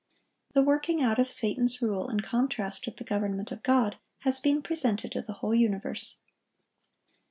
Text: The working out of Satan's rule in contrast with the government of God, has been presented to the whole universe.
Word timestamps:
The 0.53 0.63
working 0.63 1.03
out 1.03 1.19
of 1.19 1.29
Satan's 1.29 1.79
rule 1.79 2.09
in 2.09 2.21
contrast 2.21 2.87
with 2.87 2.97
the 2.97 3.03
government 3.03 3.51
of 3.51 3.61
God, 3.61 3.99
has 4.21 4.39
been 4.39 4.63
presented 4.63 5.11
to 5.11 5.21
the 5.21 5.33
whole 5.33 5.53
universe. 5.53 6.21